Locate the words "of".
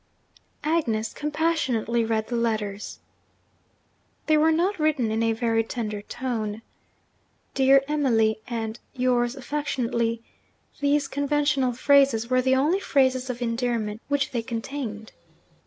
13.29-13.43